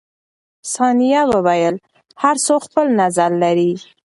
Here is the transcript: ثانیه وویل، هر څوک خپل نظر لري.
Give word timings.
ثانیه 0.73 1.21
وویل، 1.33 1.75
هر 2.21 2.35
څوک 2.45 2.61
خپل 2.67 2.85
نظر 3.01 3.31
لري. 3.43 3.71